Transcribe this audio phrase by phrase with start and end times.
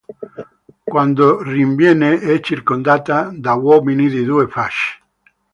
[0.83, 4.99] Quando rinviene è circondata da uomini di Due Facce.